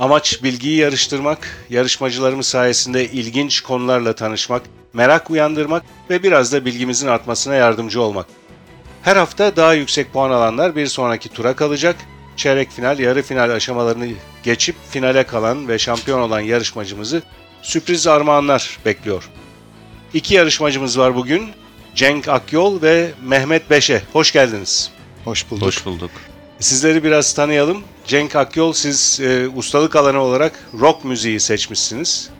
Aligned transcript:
Amaç 0.00 0.42
bilgiyi 0.42 0.76
yarıştırmak, 0.76 1.66
yarışmacılarımız 1.70 2.46
sayesinde 2.46 3.10
ilginç 3.10 3.60
konularla 3.60 4.14
tanışmak, 4.14 4.62
merak 4.92 5.30
uyandırmak 5.30 5.84
ve 6.10 6.22
biraz 6.22 6.52
da 6.52 6.64
bilgimizin 6.64 7.08
artmasına 7.08 7.54
yardımcı 7.54 8.02
olmak. 8.02 8.26
Her 9.02 9.16
hafta 9.16 9.56
daha 9.56 9.74
yüksek 9.74 10.12
puan 10.12 10.30
alanlar 10.30 10.76
bir 10.76 10.86
sonraki 10.86 11.28
tura 11.28 11.56
kalacak. 11.56 11.96
Çeyrek 12.36 12.70
final, 12.70 12.98
yarı 12.98 13.22
final 13.22 13.50
aşamalarını 13.50 14.08
geçip 14.42 14.76
finale 14.90 15.24
kalan 15.24 15.68
ve 15.68 15.78
şampiyon 15.78 16.20
olan 16.20 16.40
yarışmacımızı 16.40 17.22
sürpriz 17.62 18.06
armağanlar 18.06 18.78
bekliyor. 18.84 19.30
İki 20.14 20.34
yarışmacımız 20.34 20.98
var 20.98 21.14
bugün. 21.14 21.50
Cenk 21.94 22.28
Akyol 22.28 22.82
ve 22.82 23.10
Mehmet 23.22 23.70
Beşe. 23.70 24.02
Hoş 24.12 24.32
geldiniz. 24.32 24.90
Hoş 25.24 25.50
bulduk. 25.50 25.66
Hoş 25.66 25.86
bulduk. 25.86 26.10
Sizleri 26.60 27.04
biraz 27.04 27.32
tanıyalım. 27.32 27.82
Cenk 28.06 28.36
Akyol 28.36 28.72
siz 28.72 29.20
e, 29.20 29.48
ustalık 29.48 29.96
alanı 29.96 30.20
olarak 30.20 30.52
rock 30.80 31.04
müziği 31.04 31.40
seçmişsiniz. 31.40 32.30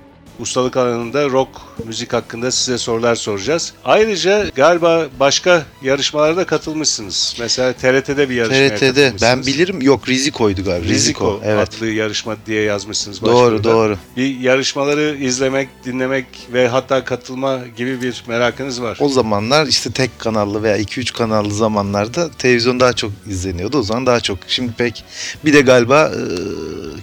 Ustalık 0.40 0.76
alanında 0.76 1.30
rock 1.30 1.48
müzik 1.86 2.12
hakkında 2.12 2.50
size 2.50 2.78
sorular 2.78 3.14
soracağız. 3.14 3.72
Ayrıca 3.84 4.48
galiba 4.54 5.06
başka 5.20 5.62
yarışmalarda 5.82 6.46
katılmışsınız. 6.46 7.36
Mesela 7.40 7.72
TRT'de 7.72 8.30
bir 8.30 8.34
yarışmaya 8.34 8.76
TRT'de 8.76 9.12
ben 9.22 9.46
bilirim 9.46 9.82
yok 9.82 10.08
Riziko'ydu 10.08 10.64
galiba. 10.64 10.88
Riziko, 10.88 11.40
evet. 11.44 11.68
adlı 11.68 11.86
yarışma 11.86 12.36
diye 12.46 12.62
yazmışsınız 12.62 13.22
Doğru 13.22 13.64
doğru. 13.64 13.98
Bir 14.16 14.40
yarışmaları 14.40 15.16
izlemek, 15.20 15.68
dinlemek 15.84 16.26
ve 16.52 16.68
hatta 16.68 17.04
katılma 17.04 17.60
gibi 17.76 18.02
bir 18.02 18.24
merakınız 18.28 18.82
var. 18.82 18.98
O 19.00 19.08
zamanlar 19.08 19.66
işte 19.66 19.90
tek 19.90 20.18
kanallı 20.18 20.62
veya 20.62 20.78
2-3 20.78 21.12
kanallı 21.12 21.54
zamanlarda 21.54 22.30
televizyon 22.30 22.80
daha 22.80 22.92
çok 22.92 23.12
izleniyordu. 23.26 23.78
O 23.78 23.82
zaman 23.82 24.06
daha 24.06 24.20
çok. 24.20 24.38
Şimdi 24.48 24.72
pek 24.72 25.04
bir 25.44 25.52
de 25.52 25.60
galiba 25.60 26.12
e, 26.14 26.24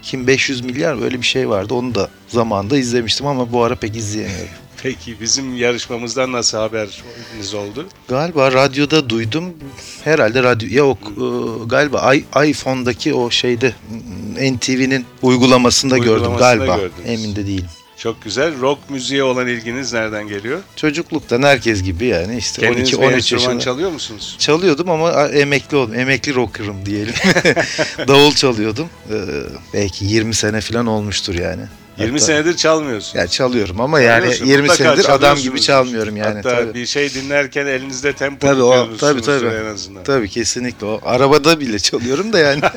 kim 0.02 0.28
500 0.28 0.62
milyar 0.62 1.04
öyle 1.04 1.22
bir 1.22 1.28
şey 1.28 1.50
vardı. 1.50 1.74
Onu 1.74 1.96
da 1.96 2.10
zamanında 2.28 2.78
izlemiştim 2.78 3.21
ama 3.28 3.52
bu 3.52 3.64
ara 3.64 3.76
pek 3.76 3.96
izleyemiyorum. 3.96 4.48
Peki 4.84 5.22
bizim 5.22 5.58
yarışmamızdan 5.58 6.32
nasıl 6.32 6.58
haberiniz 6.58 7.54
oldu? 7.54 7.88
Galiba 8.08 8.52
radyoda 8.52 9.10
duydum. 9.10 9.46
Herhalde 10.04 10.44
radyo 10.44 10.86
o 10.86 10.92
e, 11.10 11.24
galiba 11.66 12.16
i- 12.16 12.50
iPhone'daki 12.50 13.14
o 13.14 13.30
şeyde 13.32 13.74
NTV'nin 14.52 15.06
uygulamasında, 15.22 15.98
gördüm 15.98 16.12
Uygulamasında 16.14 16.56
galiba. 16.56 16.78
gördünüz. 16.78 17.10
Emin 17.22 17.36
de 17.36 17.48
değilim. 17.48 17.68
Çok 17.98 18.22
güzel. 18.24 18.62
Rock 18.62 18.90
müziğe 18.90 19.24
olan 19.24 19.48
ilginiz 19.48 19.94
nereden 19.94 20.28
geliyor? 20.28 20.60
Çocukluktan 20.76 21.44
herkes 21.44 21.84
gibi 21.84 22.06
yani 22.06 22.38
işte 22.38 22.62
Kendiniz 22.62 22.92
bir 22.92 22.98
12-13 22.98 23.14
enstrüman 23.16 23.42
yaşında. 23.44 23.60
çalıyor 23.60 23.92
musunuz? 23.92 24.36
Çalıyordum 24.40 24.90
ama 24.90 25.28
emekli 25.28 25.78
oldum. 25.78 26.00
Emekli 26.00 26.36
rocker'ım 26.36 26.86
diyelim. 26.86 27.14
Davul 28.08 28.32
çalıyordum. 28.32 28.90
Ee, 29.12 29.16
belki 29.74 30.06
20 30.06 30.34
sene 30.36 30.62
falan 30.62 30.88
olmuştur 30.88 31.36
yani. 31.36 31.62
20 31.98 32.12
Hatta- 32.12 32.26
senedir 32.26 32.58
çalmıyorsun. 32.58 33.20
Ya 33.20 33.28
çalıyorum 33.28 33.82
ama 33.82 34.00
yani 34.02 34.20
Çalıyorsun, 34.22 34.46
20 34.46 34.62
mutlaka 34.62 34.84
senedir 34.84 35.06
adam 35.06 35.18
çalıyorsunuz. 35.18 35.44
gibi 35.44 35.62
çalmıyorum 35.62 36.18
yani. 36.18 36.36
Hatta 36.36 36.50
tabii. 36.50 36.74
bir 36.74 36.86
şey 36.86 37.14
dinlerken 37.14 37.66
elinizde 37.66 38.14
tempo 38.14 38.48
Tabii 38.48 38.62
o 38.64 38.98
tabii 38.98 39.22
tabii. 39.22 39.46
en 39.48 39.66
azından. 39.66 40.04
Tabii 40.04 40.30
kesinlikle 40.30 40.86
o. 40.86 41.00
Arabada 41.04 41.60
bile 41.60 41.80
çalıyorum 41.80 42.34
da 42.34 42.40
yani. 42.40 42.62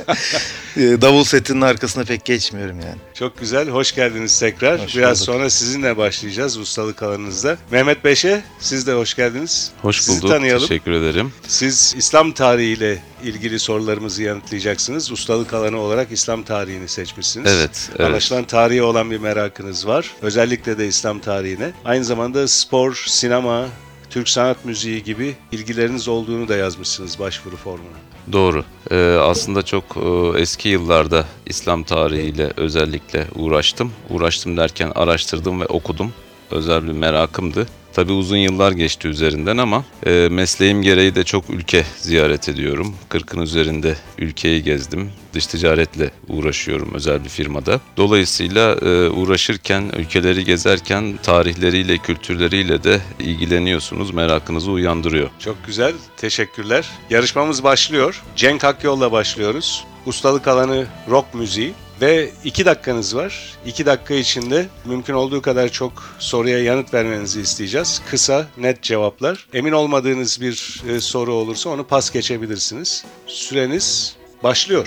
Ee, 0.76 0.80
Davul 1.00 1.24
setinin 1.24 1.60
arkasına 1.60 2.04
pek 2.04 2.24
geçmiyorum 2.24 2.80
yani. 2.80 2.96
Çok 3.14 3.38
güzel. 3.38 3.68
Hoş 3.68 3.92
geldiniz 3.94 4.38
tekrar. 4.40 4.80
Hoş 4.84 4.96
Biraz 4.96 5.20
bulduk. 5.20 5.26
sonra 5.34 5.50
sizinle 5.50 5.96
başlayacağız 5.96 6.56
ustalık 6.56 7.02
alanınızda. 7.02 7.56
Mehmet 7.70 8.04
Beşe 8.04 8.42
siz 8.60 8.86
de 8.86 8.92
hoş 8.92 9.14
geldiniz. 9.14 9.70
Hoş 9.82 10.00
Sizi 10.00 10.18
bulduk. 10.22 10.30
tanıyalım. 10.30 10.68
Teşekkür 10.68 10.92
ederim. 10.92 11.32
Siz 11.48 11.94
İslam 11.98 12.32
tarihiyle 12.32 12.98
ilgili 13.24 13.58
sorularımızı 13.58 14.22
yanıtlayacaksınız. 14.22 15.12
Ustalık 15.12 15.54
alanı 15.54 15.80
olarak 15.80 16.12
İslam 16.12 16.42
tarihini 16.42 16.88
seçmişsiniz. 16.88 17.52
Evet, 17.52 17.90
evet. 17.90 18.06
Anlaşılan 18.06 18.44
tarihe 18.44 18.82
olan 18.82 19.10
bir 19.10 19.18
merakınız 19.18 19.86
var. 19.86 20.10
Özellikle 20.22 20.78
de 20.78 20.86
İslam 20.86 21.18
tarihine. 21.18 21.72
Aynı 21.84 22.04
zamanda 22.04 22.48
spor, 22.48 23.04
sinema, 23.06 23.66
Türk 24.10 24.28
sanat 24.28 24.64
müziği 24.64 25.02
gibi 25.04 25.34
ilgileriniz 25.52 26.08
olduğunu 26.08 26.48
da 26.48 26.56
yazmışsınız 26.56 27.18
başvuru 27.18 27.56
formuna. 27.56 27.96
Doğru. 28.32 28.64
Ee, 28.90 28.96
aslında 29.20 29.62
çok 29.62 29.84
e, 29.96 30.40
eski 30.40 30.68
yıllarda 30.68 31.24
İslam 31.46 31.82
tarihiyle 31.82 32.52
özellikle 32.56 33.26
uğraştım. 33.34 33.92
Uğraştım 34.10 34.56
derken 34.56 34.92
araştırdım 34.94 35.60
ve 35.60 35.66
okudum. 35.66 36.12
Özel 36.50 36.84
bir 36.84 36.92
merakımdı. 36.92 37.66
Tabii 37.94 38.12
uzun 38.12 38.36
yıllar 38.36 38.72
geçti 38.72 39.08
üzerinden 39.08 39.56
ama 39.56 39.84
e, 40.06 40.28
mesleğim 40.30 40.82
gereği 40.82 41.14
de 41.14 41.24
çok 41.24 41.50
ülke 41.50 41.84
ziyaret 41.98 42.48
ediyorum. 42.48 42.94
40'ın 43.10 43.42
üzerinde 43.42 43.96
ülkeyi 44.18 44.62
gezdim. 44.62 45.10
Dış 45.34 45.46
ticaretle 45.46 46.10
uğraşıyorum 46.28 46.94
özel 46.94 47.24
bir 47.24 47.28
firmada. 47.28 47.80
Dolayısıyla 47.96 48.72
e, 48.72 49.08
uğraşırken, 49.08 49.92
ülkeleri 49.96 50.44
gezerken 50.44 51.18
tarihleriyle, 51.22 51.98
kültürleriyle 51.98 52.84
de 52.84 53.00
ilgileniyorsunuz. 53.20 54.10
Merakınızı 54.10 54.70
uyandırıyor. 54.70 55.30
Çok 55.38 55.66
güzel, 55.66 55.92
teşekkürler. 56.16 56.90
Yarışmamız 57.10 57.64
başlıyor. 57.64 58.22
Cenk 58.36 58.64
Akyol'la 58.64 59.12
başlıyoruz. 59.12 59.84
Ustalık 60.06 60.48
alanı 60.48 60.86
rock 61.10 61.34
müziği 61.34 61.74
ve 62.00 62.30
iki 62.44 62.66
dakikanız 62.66 63.16
var. 63.16 63.52
İki 63.66 63.86
dakika 63.86 64.14
içinde 64.14 64.66
mümkün 64.84 65.14
olduğu 65.14 65.42
kadar 65.42 65.68
çok 65.68 65.92
soruya 66.18 66.62
yanıt 66.62 66.94
vermenizi 66.94 67.40
isteyeceğiz. 67.40 68.02
Kısa, 68.10 68.46
net 68.58 68.82
cevaplar. 68.82 69.46
Emin 69.54 69.72
olmadığınız 69.72 70.40
bir 70.40 70.82
e, 70.88 71.00
soru 71.00 71.32
olursa 71.32 71.70
onu 71.70 71.84
pas 71.86 72.10
geçebilirsiniz. 72.10 73.04
Süreniz 73.26 74.16
başlıyor. 74.42 74.86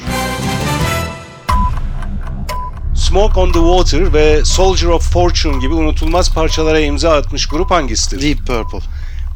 Smoke 2.96 3.40
on 3.40 3.52
the 3.52 3.60
Water 3.60 4.14
ve 4.14 4.46
Soldier 4.46 4.88
of 4.88 5.14
Fortune 5.14 5.60
gibi 5.60 5.74
unutulmaz 5.74 6.34
parçalara 6.34 6.80
imza 6.80 7.14
atmış 7.14 7.48
grup 7.48 7.72
hangisidir? 7.72 8.22
Deep 8.22 8.48
Purple. 8.48 8.88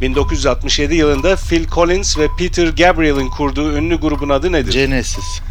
1967 0.01 0.95
yılında 0.95 1.35
Phil 1.35 1.67
Collins 1.67 2.17
ve 2.17 2.27
Peter 2.39 2.67
Gabriel'in 2.67 3.29
kurduğu 3.29 3.73
ünlü 3.73 3.95
grubun 3.95 4.29
adı 4.29 4.51
nedir? 4.51 4.73
Genesis. 4.73 5.41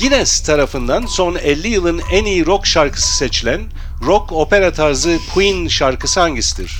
Guinness 0.00 0.40
tarafından 0.40 1.06
son 1.06 1.34
50 1.34 1.68
yılın 1.68 2.00
en 2.12 2.24
iyi 2.24 2.46
rock 2.46 2.66
şarkısı 2.66 3.16
seçilen 3.16 3.60
rock 4.06 4.32
opera 4.32 4.72
tarzı 4.72 5.18
Queen 5.34 5.68
şarkısı 5.68 6.20
hangisidir? 6.20 6.72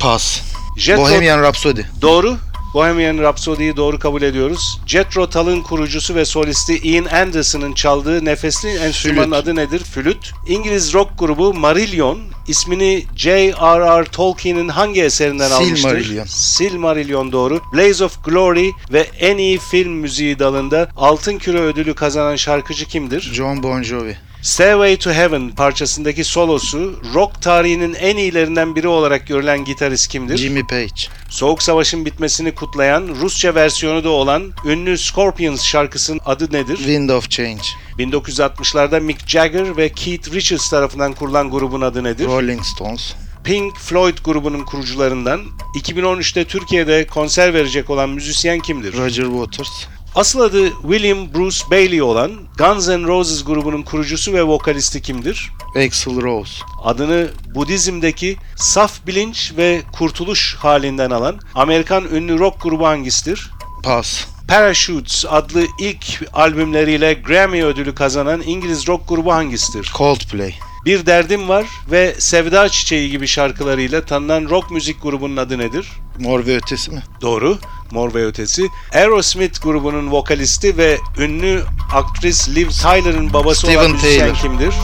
Pass. 0.00 0.40
Jethro- 0.78 0.96
Bohemian 0.96 1.42
Rhapsody. 1.42 1.80
Doğru. 2.02 2.36
Bohemian 2.74 3.18
Rhapsody'yi 3.18 3.76
doğru 3.76 3.98
kabul 3.98 4.22
ediyoruz. 4.22 4.80
Jethro 4.86 5.30
Tull'ın 5.30 5.62
kurucusu 5.62 6.14
ve 6.14 6.24
solisti 6.24 6.78
Ian 6.78 7.04
Anderson'ın 7.04 7.72
çaldığı 7.72 8.24
nefesli 8.24 8.68
enstrümanın 8.68 9.26
Flüt. 9.30 9.34
adı 9.42 9.56
nedir? 9.56 9.78
Flüt. 9.78 10.32
İngiliz 10.48 10.94
rock 10.94 11.10
grubu 11.18 11.54
Marillion 11.54 12.20
ismini 12.48 13.04
J.R.R. 13.16 14.04
Tolkien'in 14.04 14.68
hangi 14.68 15.02
eserinden 15.02 15.50
almıştır? 15.50 15.76
Silmarillion. 15.76 16.24
Silmarillion 16.24 17.32
doğru. 17.32 17.60
Blaze 17.74 18.04
of 18.04 18.24
Glory 18.24 18.70
ve 18.92 19.00
en 19.18 19.36
iyi 19.38 19.58
film 19.58 19.92
müziği 19.92 20.38
dalında 20.38 20.88
Altın 20.96 21.38
Küre 21.38 21.60
ödülü 21.60 21.94
kazanan 21.94 22.36
şarkıcı 22.36 22.86
kimdir? 22.86 23.20
John 23.20 23.62
Bon 23.62 23.82
Jovi. 23.82 24.16
Stairway 24.42 24.96
to 24.96 25.10
Heaven 25.10 25.50
parçasındaki 25.50 26.24
solosu 26.24 27.00
rock 27.14 27.42
tarihinin 27.42 27.94
en 27.94 28.16
iyilerinden 28.16 28.76
biri 28.76 28.88
olarak 28.88 29.26
görülen 29.26 29.64
gitarist 29.64 30.08
kimdir? 30.08 30.36
Jimmy 30.36 30.66
Page. 30.66 30.88
Soğuk 31.28 31.62
Savaş'ın 31.62 32.04
bitmesini 32.04 32.54
kutlayan 32.54 33.08
Rusça 33.20 33.54
versiyonu 33.54 34.04
da 34.04 34.08
olan 34.08 34.52
ünlü 34.64 34.98
Scorpions 34.98 35.64
şarkısının 35.64 36.20
adı 36.24 36.52
nedir? 36.52 36.76
Wind 36.76 37.10
of 37.10 37.30
Change. 37.30 37.62
1960'larda 37.98 39.00
Mick 39.00 39.28
Jagger 39.28 39.76
ve 39.76 39.88
Keith 39.92 40.32
Richards 40.32 40.70
tarafından 40.70 41.12
kurulan 41.12 41.50
grubun 41.50 41.80
adı 41.80 42.04
nedir? 42.04 42.26
Rolling 42.26 42.64
Stones. 42.64 43.14
Pink 43.44 43.78
Floyd 43.78 44.18
grubunun 44.24 44.64
kurucularından 44.64 45.40
2013'te 45.74 46.44
Türkiye'de 46.44 47.06
konser 47.06 47.54
verecek 47.54 47.90
olan 47.90 48.10
müzisyen 48.10 48.60
kimdir? 48.60 48.96
Roger 48.96 49.24
Waters. 49.24 49.70
Asıl 50.14 50.40
adı 50.40 50.70
William 50.82 51.34
Bruce 51.34 51.58
Bailey 51.70 52.02
olan 52.02 52.32
Guns 52.58 52.88
N' 52.88 53.06
Roses 53.06 53.44
grubunun 53.44 53.82
kurucusu 53.82 54.32
ve 54.32 54.42
vokalisti 54.42 55.02
kimdir? 55.02 55.50
Axl 55.86 56.22
Rose. 56.22 56.52
Adını 56.84 57.30
Budizm'deki 57.54 58.36
saf 58.56 59.06
bilinç 59.06 59.52
ve 59.56 59.82
kurtuluş 59.92 60.56
halinden 60.58 61.10
alan 61.10 61.40
Amerikan 61.54 62.04
ünlü 62.04 62.38
rock 62.38 62.62
grubu 62.62 62.86
hangisidir? 62.86 63.50
Pass. 63.82 64.24
Parachutes 64.48 65.24
adlı 65.28 65.66
ilk 65.80 66.22
albümleriyle 66.32 67.14
Grammy 67.14 67.64
ödülü 67.64 67.94
kazanan 67.94 68.42
İngiliz 68.42 68.88
rock 68.88 69.08
grubu 69.08 69.32
hangisidir? 69.32 69.90
Coldplay. 69.96 70.54
Bir 70.84 71.06
Derdim 71.06 71.48
Var 71.48 71.66
ve 71.90 72.14
Sevda 72.18 72.68
Çiçeği 72.68 73.10
gibi 73.10 73.26
şarkılarıyla 73.26 74.04
tanınan 74.04 74.44
rock 74.50 74.70
müzik 74.70 75.02
grubunun 75.02 75.36
adı 75.36 75.58
nedir? 75.58 75.88
Mor 76.18 76.46
ve 76.46 76.56
ötesi 76.56 76.90
mi? 76.90 77.02
Doğru. 77.20 77.58
Mor 77.90 78.14
ve 78.14 78.26
Ötesi. 78.26 78.68
Aerosmith 78.94 79.62
grubunun 79.62 80.10
vokalisti 80.10 80.76
ve 80.76 80.98
ünlü 81.18 81.62
aktris 81.94 82.48
Liv 82.48 82.68
Tyler'ın 82.68 83.32
babası 83.32 83.66
olan 83.66 83.72
Steven 83.74 83.90
müzisyen 83.90 84.18
Taylor. 84.20 84.36
kimdir? 84.36 84.74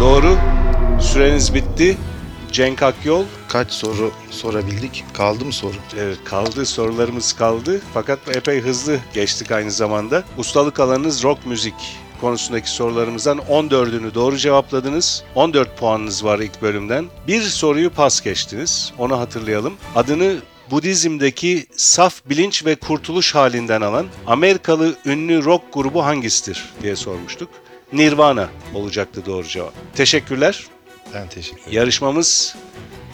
Doğru. 0.00 0.38
Süreniz 1.00 1.54
bitti. 1.54 1.96
Cenk 2.52 2.82
Akyol. 2.82 3.24
Kaç 3.48 3.70
soru 3.72 4.10
sorabildik? 4.30 5.04
Kaldı 5.14 5.44
mı 5.44 5.52
soru? 5.52 5.74
Evet, 5.98 6.18
kaldı 6.24 6.66
sorularımız 6.66 7.32
kaldı 7.32 7.80
fakat 7.94 8.18
epey 8.36 8.60
hızlı 8.60 8.98
geçtik 9.14 9.52
aynı 9.52 9.70
zamanda. 9.70 10.24
Ustalık 10.38 10.80
alanınız 10.80 11.22
rock 11.24 11.46
müzik 11.46 11.74
konusundaki 12.20 12.70
sorularımızdan 12.70 13.38
14'ünü 13.38 14.14
doğru 14.14 14.36
cevapladınız. 14.36 15.24
14 15.34 15.78
puanınız 15.78 16.24
var 16.24 16.38
ilk 16.38 16.62
bölümden. 16.62 17.06
Bir 17.28 17.42
soruyu 17.42 17.90
pas 17.90 18.20
geçtiniz. 18.20 18.92
Onu 18.98 19.18
hatırlayalım. 19.18 19.74
Adını 19.94 20.36
Budizm'deki 20.70 21.66
saf 21.76 22.14
bilinç 22.26 22.64
ve 22.66 22.74
kurtuluş 22.74 23.34
halinden 23.34 23.80
alan 23.80 24.06
Amerikalı 24.26 24.96
ünlü 25.06 25.44
rock 25.44 25.64
grubu 25.72 26.04
hangisidir 26.04 26.64
diye 26.82 26.96
sormuştuk. 26.96 27.48
Nirvana 27.92 28.48
olacaktı 28.74 29.26
doğru 29.26 29.46
cevap. 29.46 29.72
Teşekkürler. 29.94 30.66
Ben 31.14 31.28
teşekkür 31.28 31.60
ederim. 31.62 31.72
Yarışmamız 31.76 32.56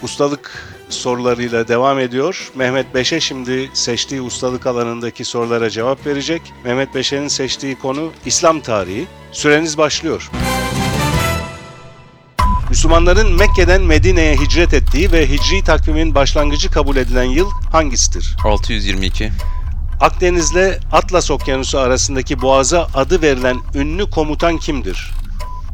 ustalık 0.03 0.75
sorularıyla 0.95 1.69
devam 1.69 1.99
ediyor. 1.99 2.53
Mehmet 2.55 2.95
Beşe 2.95 3.21
şimdi 3.21 3.71
seçtiği 3.75 4.21
ustalık 4.21 4.67
alanındaki 4.67 5.25
sorulara 5.25 5.71
cevap 5.71 6.07
verecek. 6.07 6.43
Mehmet 6.65 6.95
Beşe'nin 6.95 7.29
seçtiği 7.29 7.79
konu 7.79 8.13
İslam 8.27 8.61
tarihi. 8.61 9.07
Süreniz 9.33 9.79
başlıyor. 9.79 10.31
Müslümanların 12.71 13.33
Mekke'den 13.33 13.83
Medine'ye 13.83 14.37
hicret 14.37 14.75
ettiği 14.75 15.13
ve 15.13 15.29
hicri 15.29 15.65
takvimin 15.65 16.15
başlangıcı 16.15 16.71
kabul 16.71 16.97
edilen 16.97 17.25
yıl 17.25 17.51
hangisidir? 17.73 18.37
622. 18.45 19.33
Akdeniz'le 20.01 20.81
Atlas 20.93 21.31
Okyanusu 21.31 21.79
arasındaki 21.79 22.43
boğaza 22.43 22.89
adı 22.95 23.23
verilen 23.23 23.59
ünlü 23.75 24.11
komutan 24.11 24.59
kimdir? 24.59 25.11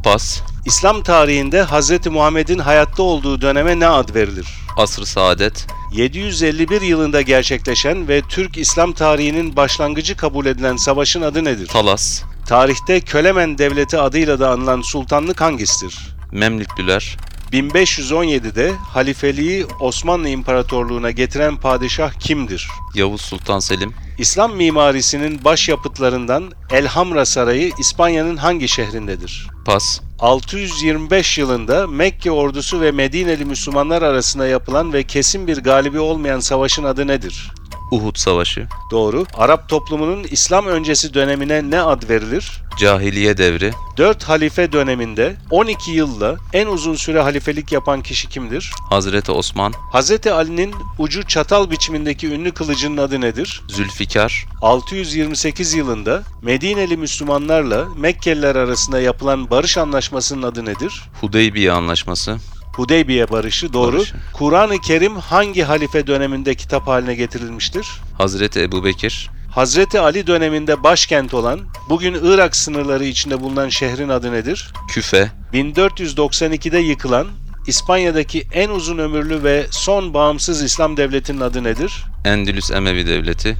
Pas. 0.03 0.41
İslam 0.65 1.03
tarihinde 1.03 1.63
Hz. 1.63 2.07
Muhammed'in 2.07 2.59
hayatta 2.59 3.03
olduğu 3.03 3.41
döneme 3.41 3.79
ne 3.79 3.87
ad 3.87 4.15
verilir? 4.15 4.47
Asr-ı 4.77 5.05
Saadet. 5.05 5.67
751 5.91 6.81
yılında 6.81 7.21
gerçekleşen 7.21 8.07
ve 8.07 8.21
Türk 8.21 8.57
İslam 8.57 8.93
tarihinin 8.93 9.55
başlangıcı 9.55 10.17
kabul 10.17 10.45
edilen 10.45 10.75
savaşın 10.75 11.21
adı 11.21 11.43
nedir? 11.43 11.67
Talas. 11.67 12.23
Tarihte 12.47 13.01
Kölemen 13.01 13.57
Devleti 13.57 13.97
adıyla 13.97 14.39
da 14.39 14.49
anılan 14.51 14.81
sultanlık 14.81 15.41
hangisidir? 15.41 16.15
Memlüklüler. 16.31 17.17
1517'de 17.51 18.71
halifeliği 18.71 19.65
Osmanlı 19.79 20.29
İmparatorluğu'na 20.29 21.11
getiren 21.11 21.57
padişah 21.57 22.13
kimdir? 22.13 22.67
Yavuz 22.95 23.21
Sultan 23.21 23.59
Selim. 23.59 23.93
İslam 24.17 24.55
mimarisinin 24.55 25.43
başyapıtlarından 25.45 26.51
Elhamra 26.71 27.25
Sarayı 27.25 27.71
İspanya'nın 27.79 28.37
hangi 28.37 28.67
şehrindedir? 28.67 29.47
Pas. 29.65 30.01
625 30.19 31.37
yılında 31.37 31.87
Mekke 31.87 32.31
ordusu 32.31 32.81
ve 32.81 32.91
Medineli 32.91 33.45
Müslümanlar 33.45 34.01
arasında 34.01 34.47
yapılan 34.47 34.93
ve 34.93 35.03
kesin 35.03 35.47
bir 35.47 35.57
galibi 35.57 35.99
olmayan 35.99 36.39
savaşın 36.39 36.83
adı 36.83 37.07
nedir? 37.07 37.51
Uhud 37.91 38.15
Savaşı. 38.15 38.67
Doğru. 38.91 39.25
Arap 39.37 39.69
toplumunun 39.69 40.23
İslam 40.31 40.65
öncesi 40.67 41.13
dönemine 41.13 41.69
ne 41.69 41.81
ad 41.81 42.09
verilir? 42.09 42.51
Cahiliye 42.79 43.37
devri. 43.37 43.71
4 43.97 44.23
halife 44.23 44.71
döneminde 44.71 45.35
12 45.49 45.91
yılla 45.91 46.35
en 46.53 46.67
uzun 46.67 46.95
süre 46.95 47.19
halifelik 47.19 47.71
yapan 47.71 48.01
kişi 48.01 48.29
kimdir? 48.29 48.71
Hazreti 48.89 49.31
Osman. 49.31 49.73
Hz. 49.93 50.27
Ali'nin 50.27 50.75
ucu 50.97 51.27
çatal 51.27 51.71
biçimindeki 51.71 52.27
ünlü 52.27 52.51
kılıcının 52.51 52.97
adı 52.97 53.21
nedir? 53.21 53.61
Zülfikar. 53.67 54.45
628 54.61 55.73
yılında 55.73 56.23
Medineli 56.41 56.97
Müslümanlarla 56.97 57.85
Mekkeliler 57.97 58.55
arasında 58.55 58.99
yapılan 59.01 59.49
barış 59.49 59.77
anlaşmasının 59.77 60.43
adı 60.43 60.65
nedir? 60.65 61.03
Hudeybiye 61.21 61.71
Anlaşması. 61.71 62.37
Hudeybiye 62.79 63.29
Barışı 63.29 63.73
doğru. 63.73 63.97
Barışı. 63.97 64.15
Kur'an-ı 64.33 64.81
Kerim 64.81 65.15
hangi 65.15 65.63
halife 65.63 66.07
döneminde 66.07 66.55
kitap 66.55 66.87
haline 66.87 67.15
getirilmiştir? 67.15 67.87
Hazreti 68.17 68.61
Ebubekir. 68.61 69.29
Hazreti 69.51 69.99
Ali 69.99 70.27
döneminde 70.27 70.83
başkent 70.83 71.33
olan, 71.33 71.59
bugün 71.89 72.17
Irak 72.23 72.55
sınırları 72.55 73.05
içinde 73.05 73.41
bulunan 73.41 73.69
şehrin 73.69 74.09
adı 74.09 74.31
nedir? 74.31 74.73
Küfe. 74.89 75.31
1492'de 75.53 76.77
yıkılan, 76.77 77.27
İspanya'daki 77.67 78.47
en 78.53 78.69
uzun 78.69 78.97
ömürlü 78.97 79.43
ve 79.43 79.65
son 79.71 80.13
bağımsız 80.13 80.63
İslam 80.63 80.97
devletinin 80.97 81.41
adı 81.41 81.63
nedir? 81.63 82.03
Endülüs 82.25 82.71
Emevi 82.71 83.07
Devleti. 83.07 83.57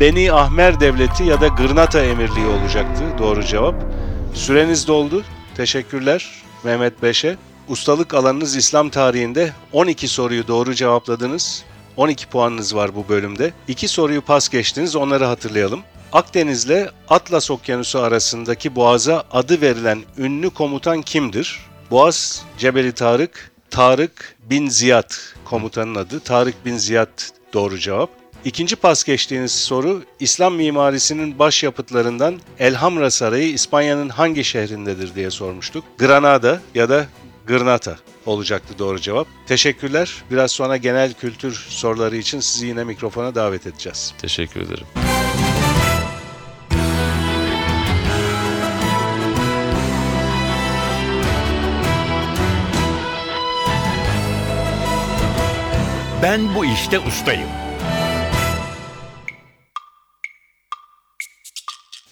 Beni 0.00 0.32
Ahmer 0.32 0.80
Devleti 0.80 1.24
ya 1.24 1.40
da 1.40 1.48
Gırnata 1.48 2.04
Emirliği 2.04 2.46
olacaktı 2.46 3.04
doğru 3.18 3.44
cevap. 3.44 3.74
Süreniz 4.34 4.88
doldu. 4.88 5.22
Teşekkürler 5.56 6.30
Mehmet 6.64 7.02
Beşe. 7.02 7.36
Ustalık 7.68 8.14
alanınız 8.14 8.56
İslam 8.56 8.90
tarihinde 8.90 9.52
12 9.72 10.08
soruyu 10.08 10.48
doğru 10.48 10.74
cevapladınız. 10.74 11.64
12 11.96 12.26
puanınız 12.26 12.74
var 12.74 12.94
bu 12.94 13.08
bölümde. 13.08 13.52
2 13.68 13.88
soruyu 13.88 14.22
pas 14.22 14.48
geçtiniz 14.48 14.96
onları 14.96 15.24
hatırlayalım. 15.24 15.80
Akdeniz'le 16.12 16.90
Atlas 17.08 17.50
Okyanusu 17.50 17.98
arasındaki 17.98 18.76
boğaza 18.76 19.24
adı 19.32 19.60
verilen 19.60 20.02
ünlü 20.18 20.50
komutan 20.50 21.02
kimdir? 21.02 21.60
Boğaz 21.90 22.44
Cebeli 22.58 22.92
Tarık, 22.92 23.52
Tarık 23.70 24.36
bin 24.50 24.68
Ziyad 24.68 25.10
komutanın 25.44 25.94
adı. 25.94 26.20
Tarık 26.20 26.64
bin 26.64 26.76
Ziyad 26.76 27.22
doğru 27.52 27.78
cevap. 27.78 28.10
İkinci 28.44 28.76
pas 28.76 29.04
geçtiğiniz 29.04 29.52
soru 29.52 30.02
İslam 30.20 30.54
mimarisinin 30.54 31.38
başyapıtlarından 31.38 32.40
Elhamra 32.58 33.10
Sarayı 33.10 33.52
İspanya'nın 33.52 34.08
hangi 34.08 34.44
şehrindedir 34.44 35.14
diye 35.14 35.30
sormuştuk. 35.30 35.84
Granada 35.98 36.60
ya 36.74 36.88
da 36.88 37.06
Gırnata 37.46 37.98
olacaktı 38.26 38.78
doğru 38.78 39.00
cevap. 39.00 39.26
Teşekkürler. 39.46 40.24
Biraz 40.30 40.52
sonra 40.52 40.76
genel 40.76 41.12
kültür 41.12 41.52
soruları 41.68 42.16
için 42.16 42.40
sizi 42.40 42.66
yine 42.66 42.84
mikrofona 42.84 43.34
davet 43.34 43.66
edeceğiz. 43.66 44.14
Teşekkür 44.18 44.60
ederim. 44.60 44.86
Ben 56.22 56.54
bu 56.54 56.64
işte 56.64 56.98
ustayım. 56.98 57.63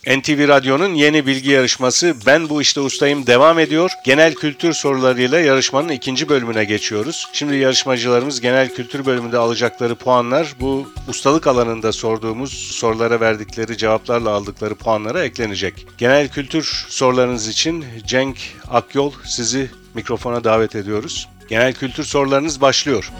NTV 0.07 0.49
Radyo'nun 0.49 0.95
yeni 0.95 1.27
bilgi 1.27 1.51
yarışması 1.51 2.15
Ben 2.27 2.49
Bu 2.49 2.63
İşte 2.63 2.81
Ustayım 2.81 3.27
devam 3.27 3.59
ediyor. 3.59 3.91
Genel 4.05 4.35
kültür 4.35 4.73
sorularıyla 4.73 5.41
yarışmanın 5.41 5.89
ikinci 5.89 6.29
bölümüne 6.29 6.65
geçiyoruz. 6.65 7.27
Şimdi 7.33 7.57
yarışmacılarımız 7.57 8.41
genel 8.41 8.75
kültür 8.75 9.07
bölümünde 9.07 9.39
alacakları 9.39 9.95
puanlar 9.95 10.55
bu 10.61 10.89
ustalık 11.09 11.47
alanında 11.47 11.93
sorduğumuz 11.93 12.53
sorulara 12.53 13.21
verdikleri 13.21 13.77
cevaplarla 13.77 14.31
aldıkları 14.31 14.75
puanlara 14.75 15.25
eklenecek. 15.25 15.87
Genel 15.99 16.29
kültür 16.29 16.87
sorularınız 16.89 17.49
için 17.49 17.85
Cenk 18.07 18.39
Akyol 18.71 19.13
sizi 19.25 19.71
mikrofona 19.95 20.45
davet 20.45 20.77
ediyoruz. 20.77 21.29
Genel 21.49 21.73
kültür 21.73 22.05
sorularınız 22.05 22.61
başlıyor. 22.61 23.13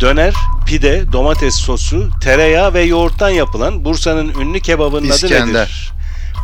Döner, 0.00 0.34
pide, 0.66 1.12
domates 1.12 1.54
sosu, 1.54 2.10
tereyağı 2.20 2.74
ve 2.74 2.82
yoğurttan 2.82 3.30
yapılan 3.30 3.84
Bursa'nın 3.84 4.34
ünlü 4.40 4.60
kebabının 4.60 5.06
adı 5.06 5.14
İskender. 5.14 5.46
nedir? 5.46 5.92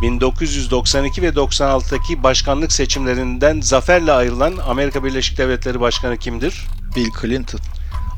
1992 0.03 1.23
ve 1.23 1.29
96'daki 1.29 2.23
başkanlık 2.23 2.73
seçimlerinden 2.73 3.61
zaferle 3.61 4.13
ayrılan 4.13 4.55
Amerika 4.67 5.05
Birleşik 5.05 5.39
Devletleri 5.39 5.81
Başkanı 5.81 6.17
kimdir? 6.17 6.67
Bill 6.97 7.11
Clinton. 7.21 7.61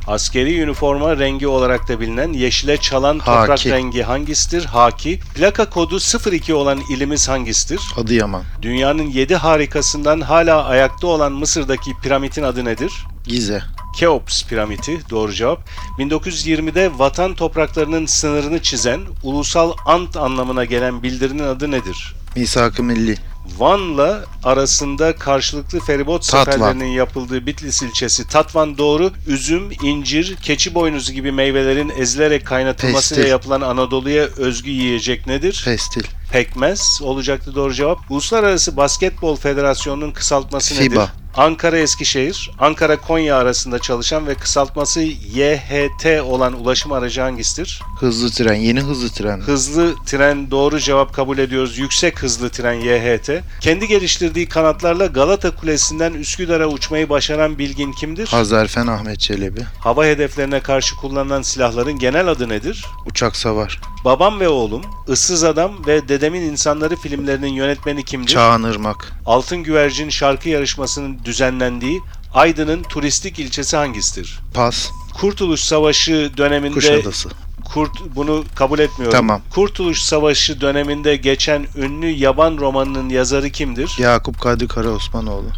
Askeri 0.07 0.61
üniforma 0.61 1.19
rengi 1.19 1.47
olarak 1.49 1.89
da 1.89 2.01
bilinen 2.01 2.33
yeşile 2.33 2.77
çalan 2.77 3.19
toprak 3.19 3.49
Haki. 3.49 3.71
rengi 3.71 4.03
hangisidir? 4.03 4.65
Haki. 4.65 5.21
Plaka 5.35 5.71
kodu 5.71 5.99
02 6.33 6.55
olan 6.55 6.81
ilimiz 6.91 7.29
hangisidir? 7.29 7.81
Adıyaman. 7.97 8.43
Dünyanın 8.63 9.07
7 9.07 9.37
harikasından 9.37 10.21
hala 10.21 10.65
ayakta 10.65 11.07
olan 11.07 11.33
Mısır'daki 11.33 11.93
piramidin 12.03 12.43
adı 12.43 12.65
nedir? 12.65 12.93
Gize. 13.25 13.63
Keops 13.97 14.45
piramidi 14.45 15.01
doğru 15.11 15.33
cevap. 15.33 15.69
1920'de 15.99 16.99
vatan 16.99 17.35
topraklarının 17.35 18.07
sınırını 18.07 18.63
çizen 18.63 19.01
ulusal 19.23 19.73
ant 19.87 20.17
anlamına 20.17 20.65
gelen 20.65 21.03
bildirinin 21.03 21.43
adı 21.43 21.71
nedir? 21.71 22.15
Misak-ı 22.37 22.83
Milli. 22.83 23.17
Van'la 23.59 24.25
arasında 24.45 25.17
karşılıklı 25.17 25.81
feribot 25.81 26.31
Tatvan. 26.31 26.53
seferlerinin 26.53 26.93
yapıldığı 26.93 27.47
Bitlis 27.47 27.83
ilçesi 27.83 28.29
Tatvan 28.29 28.79
doğru 28.79 29.11
üzüm, 29.27 29.71
incir, 29.83 30.37
keçi 30.37 30.75
boynuzu 30.75 31.13
gibi 31.13 31.33
meyvelerin 31.33 31.93
ezilerek 31.99 32.47
kaynatılmasıyla 32.47 33.23
Pestil. 33.23 33.31
yapılan 33.31 33.61
Anadolu'ya 33.61 34.25
özgü 34.25 34.71
yiyecek 34.71 35.27
nedir? 35.27 35.63
Pestil. 35.65 36.05
Pekmez 36.33 37.01
olacaktı 37.03 37.55
doğru 37.55 37.75
cevap. 37.75 37.99
Uluslararası 38.11 38.77
Basketbol 38.77 39.37
Federasyonu'nun 39.37 40.11
kısaltması 40.11 40.75
FIBA. 40.75 41.03
nedir? 41.03 41.13
Ankara 41.37 41.79
Eskişehir, 41.79 42.51
Ankara 42.59 42.97
Konya 43.01 43.37
arasında 43.37 43.79
çalışan 43.79 44.27
ve 44.27 44.35
kısaltması 44.35 45.01
YHT 45.01 46.23
olan 46.23 46.53
ulaşım 46.53 46.93
aracı 46.93 47.21
hangisidir? 47.21 47.83
Hızlı 48.01 48.31
tren. 48.31 48.55
Yeni 48.55 48.81
hızlı 48.81 49.09
tren. 49.09 49.41
Hızlı 49.41 49.95
tren 50.07 50.51
doğru 50.51 50.79
cevap 50.81 51.15
kabul 51.15 51.39
ediyoruz. 51.39 51.79
Yüksek 51.79 52.23
hızlı 52.23 52.51
tren 52.51 52.73
YHT. 52.73 53.31
Kendi 53.61 53.89
geliştirdiği 53.89 54.49
kanatlarla 54.49 55.07
Galata 55.07 55.57
Kulesi'nden 55.57 56.13
Üsküdar'a 56.15 56.67
uçmayı 56.67 57.09
başaran 57.09 57.59
bilgin 57.59 57.93
kimdir? 57.93 58.27
Hazarfen 58.27 58.87
Ahmet 58.87 59.21
Çelebi. 59.21 59.61
Hava 59.81 60.05
hedeflerine 60.05 60.61
karşı 60.61 60.97
kullanılan 60.97 61.43
silahların 61.43 61.99
genel 61.99 62.29
adı 62.29 62.49
nedir? 62.49 62.87
Uçak 63.07 63.37
savar. 63.37 63.81
Babam 64.05 64.41
ve 64.41 64.49
Oğlum, 64.49 64.83
Issız 65.09 65.45
Adam 65.45 65.87
ve 65.87 66.09
Dedemin 66.19 66.43
İnsanları 66.43 66.97
filmlerinin 66.97 67.53
yönetmeni 67.53 68.05
kimdir? 68.05 68.33
Çağan 68.33 68.63
Irmak. 68.63 69.13
Altın 69.27 69.63
Güvercin 69.63 70.09
şarkı 70.09 70.49
yarışmasının 70.49 71.19
düzenlendiği 71.25 72.01
Aydın'ın 72.35 72.83
turistik 72.83 73.39
ilçesi 73.39 73.77
hangisidir? 73.77 74.41
Pas. 74.55 74.91
Kurtuluş 75.15 75.61
Savaşı 75.61 76.31
döneminde 76.37 76.75
Kuşadası. 76.75 77.29
Kurt 77.75 77.91
bunu 78.17 78.45
kabul 78.55 78.79
etmiyorum. 78.79 79.19
Tamam. 79.19 79.41
Kurtuluş 79.51 80.03
Savaşı 80.03 80.61
döneminde 80.61 81.17
geçen 81.17 81.67
ünlü 81.77 82.07
yaban 82.07 82.57
romanının 82.59 83.09
yazarı 83.09 83.51
kimdir? 83.51 83.97
Yakup 83.99 84.41
Kadri 84.41 84.69
Karaosmanoğlu. 84.69 85.49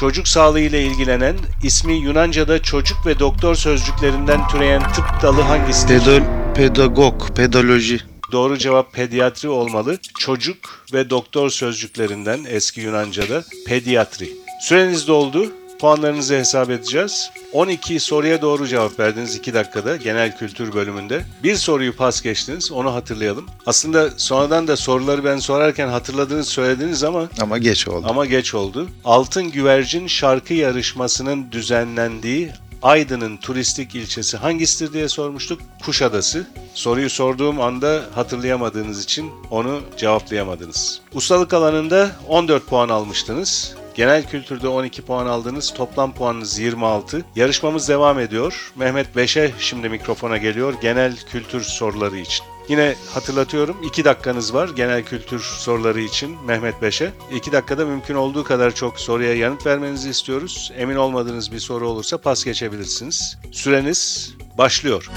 Çocuk 0.00 0.28
sağlığı 0.28 0.60
ile 0.60 0.82
ilgilenen, 0.82 1.36
ismi 1.62 1.94
Yunanca'da 1.94 2.62
çocuk 2.62 3.06
ve 3.06 3.18
doktor 3.18 3.54
sözcüklerinden 3.54 4.48
türeyen 4.48 4.92
tıp 4.92 5.22
dalı 5.22 5.40
hangisidir? 5.40 5.98
Pedol, 6.00 6.22
pedagog. 6.54 7.36
Pedoloji. 7.36 8.00
Doğru 8.32 8.58
cevap 8.58 8.92
pediatri 8.92 9.48
olmalı. 9.48 9.98
Çocuk 10.18 10.84
ve 10.92 11.10
doktor 11.10 11.50
sözcüklerinden 11.50 12.40
eski 12.48 12.80
Yunanca'da 12.80 13.44
pediatri. 13.66 14.30
Süreniz 14.62 15.08
doldu. 15.08 15.52
Puanlarınızı 15.80 16.34
hesap 16.34 16.70
edeceğiz. 16.70 17.30
12 17.52 18.00
soruya 18.00 18.42
doğru 18.42 18.66
cevap 18.66 19.00
verdiniz 19.00 19.36
2 19.36 19.54
dakikada 19.54 19.96
genel 19.96 20.38
kültür 20.38 20.72
bölümünde. 20.72 21.24
Bir 21.42 21.54
soruyu 21.54 21.96
pas 21.96 22.22
geçtiniz 22.22 22.72
onu 22.72 22.94
hatırlayalım. 22.94 23.46
Aslında 23.66 24.10
sonradan 24.16 24.68
da 24.68 24.76
soruları 24.76 25.24
ben 25.24 25.38
sorarken 25.38 25.88
hatırladığınız 25.88 26.48
söylediniz 26.48 27.04
ama 27.04 27.28
Ama 27.40 27.58
geç 27.58 27.88
oldu. 27.88 28.06
ama 28.10 28.26
geç 28.26 28.54
oldu. 28.54 28.88
Altın 29.04 29.50
Güvercin 29.50 30.06
şarkı 30.06 30.54
yarışmasının 30.54 31.52
düzenlendiği 31.52 32.50
Aydın'ın 32.82 33.36
turistik 33.36 33.94
ilçesi 33.94 34.36
hangisidir 34.36 34.92
diye 34.92 35.08
sormuştuk. 35.08 35.60
Kuşadası. 35.84 36.46
Soruyu 36.74 37.10
sorduğum 37.10 37.60
anda 37.60 38.04
hatırlayamadığınız 38.14 39.04
için 39.04 39.30
onu 39.50 39.80
cevaplayamadınız. 39.96 41.00
Ustalık 41.14 41.54
alanında 41.54 42.10
14 42.28 42.66
puan 42.66 42.88
almıştınız. 42.88 43.74
Genel 43.94 44.26
kültürde 44.26 44.68
12 44.68 45.02
puan 45.02 45.26
aldınız. 45.26 45.74
Toplam 45.74 46.14
puanınız 46.14 46.58
26. 46.58 47.24
Yarışmamız 47.36 47.88
devam 47.88 48.18
ediyor. 48.18 48.72
Mehmet 48.76 49.16
Beşe 49.16 49.52
şimdi 49.58 49.88
mikrofona 49.88 50.36
geliyor 50.36 50.74
genel 50.82 51.16
kültür 51.16 51.62
soruları 51.62 52.18
için. 52.18 52.46
Yine 52.68 52.96
hatırlatıyorum 53.14 53.76
2 53.82 54.04
dakikanız 54.04 54.54
var 54.54 54.68
genel 54.68 55.04
kültür 55.04 55.40
soruları 55.40 56.00
için 56.00 56.36
Mehmet 56.46 56.82
Beşe. 56.82 57.12
2 57.34 57.52
dakikada 57.52 57.86
mümkün 57.86 58.14
olduğu 58.14 58.44
kadar 58.44 58.74
çok 58.74 59.00
soruya 59.00 59.34
yanıt 59.34 59.66
vermenizi 59.66 60.10
istiyoruz. 60.10 60.72
Emin 60.76 60.96
olmadığınız 60.96 61.52
bir 61.52 61.58
soru 61.60 61.88
olursa 61.88 62.18
pas 62.18 62.44
geçebilirsiniz. 62.44 63.38
Süreniz 63.52 64.32
başlıyor. 64.58 65.10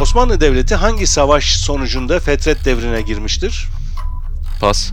Osmanlı 0.00 0.40
Devleti 0.40 0.74
hangi 0.74 1.06
savaş 1.06 1.56
sonucunda 1.56 2.20
Fetret 2.20 2.64
devrine 2.64 3.02
girmiştir? 3.02 3.68
Pas. 4.60 4.92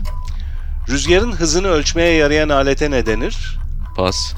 Rüzgarın 0.88 1.32
hızını 1.32 1.68
ölçmeye 1.68 2.14
yarayan 2.14 2.48
alete 2.48 2.90
ne 2.90 3.06
denir? 3.06 3.58
Pas. 3.96 4.34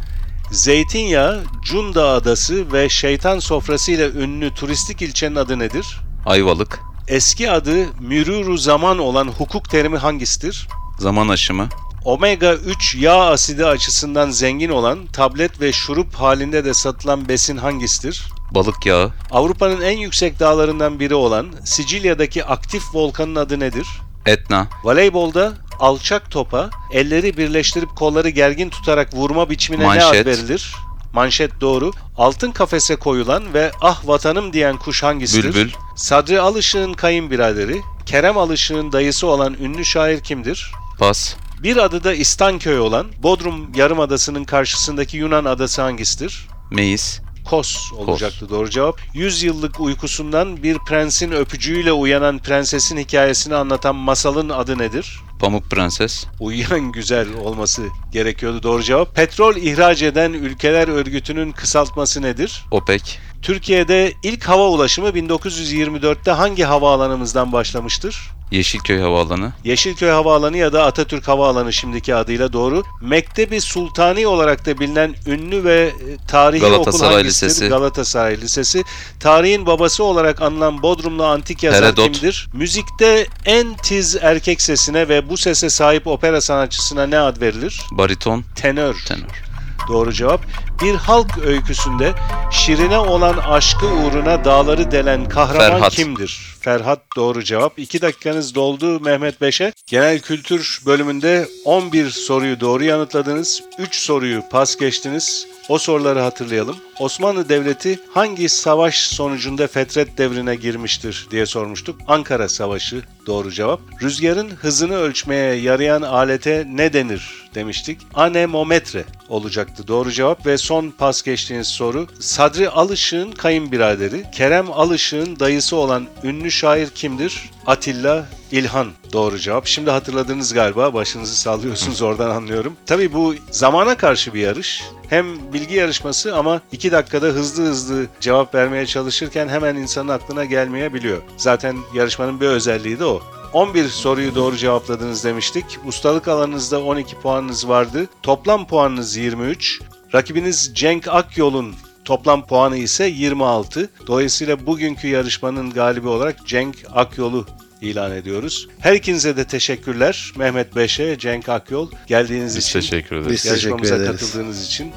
Zeytinyağı, 0.51 1.45
Cunda 1.63 2.09
Adası 2.09 2.73
ve 2.73 2.89
Şeytan 2.89 3.39
Sofrası 3.39 3.93
ile 3.93 4.11
ünlü 4.11 4.55
turistik 4.55 5.03
ilçenin 5.03 5.37
adı 5.37 5.59
nedir? 5.59 6.01
Ayvalık. 6.27 6.81
Eski 7.09 7.51
adı 7.51 7.87
mürürü 8.01 8.59
zaman 8.59 8.99
olan 8.99 9.29
hukuk 9.29 9.71
terimi 9.71 9.97
hangisidir? 9.97 10.69
Zaman 10.99 11.29
aşımı. 11.29 11.69
Omega 12.05 12.55
3 12.55 12.95
yağ 12.95 13.27
asidi 13.31 13.67
açısından 13.67 14.31
zengin 14.31 14.71
olan 14.71 15.07
tablet 15.07 15.61
ve 15.61 15.73
şurup 15.73 16.15
halinde 16.15 16.65
de 16.65 16.75
satılan 16.75 17.29
besin 17.29 17.57
hangisidir? 17.57 18.25
Balık 18.51 18.87
yağı. 18.87 19.13
Avrupa'nın 19.31 19.81
en 19.81 19.99
yüksek 19.99 20.41
dağlarından 20.41 21.01
biri 21.01 21.15
olan 21.15 21.47
Sicilya'daki 21.65 22.45
aktif 22.45 22.83
volkanın 22.95 23.35
adı 23.35 23.61
nedir? 23.61 23.87
Etna. 24.27 24.69
Voleybolda 24.85 25.53
alçak 25.81 26.31
topa 26.31 26.71
elleri 26.93 27.37
birleştirip 27.37 27.97
kolları 27.97 28.29
gergin 28.29 28.71
tutarak 28.71 29.15
vurma 29.15 29.51
biçimine 29.51 29.83
ne 29.83 29.87
Manşet. 29.87 30.27
ad 30.27 30.27
verilir? 30.27 30.75
Manşet 31.13 31.61
doğru. 31.61 31.93
Altın 32.17 32.51
kafese 32.51 32.97
koyulan 32.97 33.55
ve 33.55 33.73
ah 33.81 34.09
vatanım 34.09 34.53
diyen 34.53 34.77
kuş 34.77 35.03
hangisidir? 35.03 35.49
Bülbül. 35.49 35.71
Sadri 35.97 36.41
Alışık'ın 36.41 36.93
kayınbiraderi, 36.93 37.81
Kerem 38.07 38.39
Alışık'ın 38.39 38.93
dayısı 38.93 39.27
olan 39.27 39.57
ünlü 39.61 39.85
şair 39.85 40.21
kimdir? 40.21 40.73
Pas. 40.99 41.35
Bir 41.63 41.77
adı 41.77 42.05
da 42.05 42.15
İstanköy 42.15 42.79
olan 42.79 43.07
Bodrum 43.23 43.75
Yarımadası'nın 43.75 44.45
karşısındaki 44.45 45.17
Yunan 45.17 45.45
adası 45.45 45.83
hangisidir? 45.83 46.49
Meis. 46.71 47.21
Kos 47.51 47.93
olacaktı 47.93 48.49
doğru 48.51 48.71
cevap. 48.71 49.01
100 49.15 49.43
yıllık 49.43 49.81
uykusundan 49.81 50.63
bir 50.63 50.79
prensin 50.79 51.33
öpücüğüyle 51.33 51.93
uyanan 51.93 52.39
prensesin 52.39 52.97
hikayesini 52.97 53.55
anlatan 53.55 53.97
masalın 53.97 54.49
adı 54.49 54.79
nedir? 54.79 55.21
Pamuk 55.41 55.71
Prenses. 55.71 56.27
Uyuyan 56.41 56.93
güzel 56.93 57.29
olması 57.45 57.83
gerekiyordu 58.13 58.63
doğru 58.63 58.83
cevap. 58.83 59.15
Petrol 59.15 59.57
ihraç 59.57 60.03
eden 60.03 60.33
ülkeler 60.33 60.89
örgütünün 60.89 61.53
kısaltması 61.53 62.23
nedir? 62.23 62.65
OPEC. 62.71 63.03
Türkiye'de 63.43 64.13
ilk 64.23 64.45
hava 64.45 64.69
ulaşımı 64.69 65.09
1924'te 65.09 66.31
hangi 66.31 66.65
havaalanımızdan 66.65 67.53
başlamıştır? 67.53 68.31
Yeşilköy 68.51 69.01
Havaalanı. 69.01 69.53
Yeşilköy 69.65 70.11
Havaalanı 70.11 70.57
ya 70.57 70.73
da 70.73 70.85
Atatürk 70.87 71.29
Havaalanı 71.29 71.73
şimdiki 71.73 72.15
adıyla 72.15 72.53
doğru. 72.53 72.83
Mektebi 73.01 73.61
Sultani 73.61 74.27
olarak 74.27 74.67
da 74.67 74.79
bilinen 74.79 75.15
ünlü 75.27 75.65
ve 75.65 75.81
e, 75.81 76.27
tarihi 76.29 76.61
Galatasaray 76.61 77.09
okul 77.09 77.17
hangisidir? 77.17 77.51
Lisesi. 77.51 77.69
Galatasaray 77.69 78.41
Lisesi. 78.41 78.85
Tarihin 79.21 79.67
babası 79.67 80.05
olarak 80.05 80.43
anılan 80.43 80.83
Bodrumlu 80.83 81.25
antik 81.25 81.63
yazar 81.63 81.85
Herodot. 81.85 82.05
kimdir? 82.05 82.49
Müzikte 82.53 83.27
en 83.45 83.75
tiz 83.77 84.17
erkek 84.17 84.63
sesine 84.63 85.09
ve 85.09 85.29
bu 85.29 85.37
sese 85.37 85.71
sahip 85.71 86.07
opera 86.07 86.41
sanatçısına 86.41 87.07
ne 87.07 87.19
ad 87.19 87.41
verilir? 87.41 87.81
Bariton. 87.93 88.45
Tenör. 88.55 88.97
Tenor. 89.09 89.43
Doğru 89.89 90.13
cevap. 90.13 90.41
Bir 90.83 90.95
halk 90.95 91.39
öyküsünde 91.39 92.15
Şirine 92.51 92.99
olan 92.99 93.37
aşkı 93.37 93.87
uğruna 93.87 94.45
dağları 94.45 94.91
delen 94.91 95.29
kahraman 95.29 95.71
Ferhat. 95.71 95.93
kimdir? 95.93 96.57
Ferhat 96.61 97.01
doğru 97.17 97.45
cevap. 97.45 97.79
2 97.79 98.03
dakikanız 98.03 98.55
doldu 98.55 99.01
Mehmet 99.01 99.41
Beşe. 99.41 99.73
Genel 99.87 100.21
kültür 100.21 100.83
bölümünde 100.87 101.49
11 101.65 102.11
soruyu 102.11 102.61
doğru 102.61 102.85
yanıtladınız. 102.85 103.63
3 103.79 103.97
soruyu 103.97 104.43
pas 104.51 104.77
geçtiniz. 104.77 105.47
O 105.69 105.79
soruları 105.79 106.21
hatırlayalım. 106.21 106.77
Osmanlı 106.99 107.49
Devleti 107.49 108.01
hangi 108.15 108.49
savaş 108.49 108.99
sonucunda 108.99 109.67
Fetret 109.67 110.19
devrine 110.19 110.55
girmiştir 110.55 111.27
diye 111.31 111.47
sormuştuk. 111.47 112.01
Ankara 112.09 112.49
Savaşı 112.49 113.03
doğru 113.27 113.51
cevap. 113.51 113.81
Rüzgarın 114.03 114.51
hızını 114.51 114.97
ölçmeye 114.97 115.55
yarayan 115.55 116.03
alete 116.03 116.67
ne 116.71 116.93
denir 116.93 117.51
demiştik. 117.55 118.01
Anemometre 118.15 119.05
olacaktı 119.29 119.89
doğru 119.89 120.13
cevap 120.13 120.47
ve 120.47 120.59
son 120.59 120.91
pas 120.91 121.23
geçtiğiniz 121.23 121.69
soru. 121.69 122.07
Sadri 122.21 122.71
Alışık'ın 122.71 123.33
kayınbiraderi, 123.33 124.25
Kerem 124.33 124.73
Alışık'ın 124.73 125.41
dayısı 125.41 125.77
olan 125.77 126.07
ünlü 126.25 126.51
şair 126.51 126.91
kimdir? 126.91 127.51
Atilla 127.67 128.27
İlhan 128.53 128.89
doğru 129.13 129.39
cevap. 129.39 129.67
Şimdi 129.67 129.91
hatırladınız 129.91 130.55
galiba. 130.55 130.95
Başınızı 130.95 131.37
sallıyorsunuz 131.37 132.03
oradan 132.03 132.31
anlıyorum. 132.31 132.77
Tabii 132.87 133.13
bu 133.13 133.35
zamana 133.51 133.97
karşı 133.97 134.35
bir 134.35 134.41
yarış. 134.41 134.85
Hem 135.09 135.53
bilgi 135.53 135.75
yarışması 135.75 136.37
ama 136.37 136.61
2 136.73 136.93
dakikada 136.93 137.27
hızlı 137.27 137.65
hızlı 137.65 138.07
cevap 138.21 138.55
vermeye 138.55 138.87
çalışırken 138.87 139.49
hemen 139.49 139.77
insanın 139.77 140.09
aklına 140.09 140.45
gelmeyebiliyor. 140.45 141.23
Zaten 141.37 141.77
yarışmanın 141.95 142.41
bir 142.41 142.47
özelliği 142.47 142.99
de 142.99 143.05
o. 143.05 143.23
11 143.53 143.89
soruyu 143.89 144.35
doğru 144.35 144.57
cevapladınız 144.57 145.25
demiştik. 145.25 145.65
Ustalık 145.87 146.29
alanınızda 146.29 146.83
12 146.83 147.17
puanınız 147.17 147.69
vardı. 147.69 148.09
Toplam 148.23 148.67
puanınız 148.67 149.17
23. 149.17 149.81
Rakibiniz 150.15 150.71
Cenk 150.75 151.09
Akyol'un 151.09 151.75
Toplam 152.07 152.47
puanı 152.47 152.77
ise 152.77 153.05
26. 153.05 153.91
Dolayısıyla 154.07 154.67
bugünkü 154.67 155.09
yarışmanın 155.09 155.71
galibi 155.71 156.09
olarak 156.09 156.47
Cenk 156.47 156.77
Akyol'u 156.95 157.47
ilan 157.83 158.13
ediyoruz. 158.13 158.69
Her 158.79 158.93
ikinize 158.95 159.37
de 159.37 159.45
teşekkürler. 159.45 160.33
Mehmet 160.37 160.77
Beşe, 160.77 161.19
Cenk 161.19 161.49
Akyol 161.49 161.91
geldiğiniz 162.07 162.57
Biz 162.57 162.65
için. 162.67 162.81
teşekkür 162.81 163.17
ederiz. 163.17 163.33
Biz 163.33 163.43
teşekkür 163.43 163.59
yarışmamıza 163.69 163.97
ederiz. 163.97 164.21
katıldığınız 164.21 164.67
için. 164.67 164.93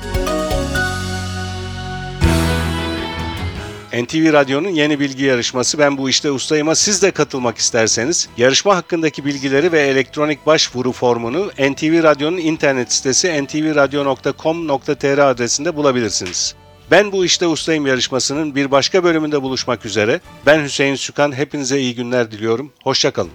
NTV 3.93 4.33
Radyo'nun 4.33 4.69
yeni 4.69 4.99
bilgi 4.99 5.23
yarışması 5.23 5.79
Ben 5.79 5.97
Bu 5.97 6.09
İşte 6.09 6.31
Ustayım'a 6.31 6.75
siz 6.75 7.01
de 7.01 7.11
katılmak 7.11 7.57
isterseniz 7.57 8.29
yarışma 8.37 8.75
hakkındaki 8.75 9.25
bilgileri 9.25 9.71
ve 9.71 9.81
elektronik 9.81 10.45
başvuru 10.45 10.91
formunu 10.91 11.45
NTV 11.47 12.03
Radyo'nun 12.03 12.37
internet 12.37 12.93
sitesi 12.93 13.43
ntvradio.com.tr 13.43 15.17
adresinde 15.17 15.75
bulabilirsiniz. 15.75 16.55
Ben 16.91 17.11
Bu 17.11 17.25
İşte 17.25 17.47
Ustayım 17.47 17.85
yarışmasının 17.87 18.55
bir 18.55 18.71
başka 18.71 19.03
bölümünde 19.03 19.41
buluşmak 19.41 19.85
üzere. 19.85 20.19
Ben 20.45 20.63
Hüseyin 20.63 20.95
Sükan. 20.95 21.31
Hepinize 21.31 21.79
iyi 21.79 21.95
günler 21.95 22.31
diliyorum. 22.31 22.71
Hoşçakalın. 22.83 23.31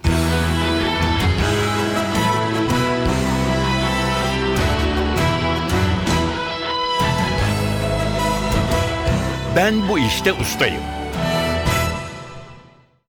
Ben 9.57 9.89
bu 9.89 9.99
işte 9.99 10.33
ustayım. 10.33 10.94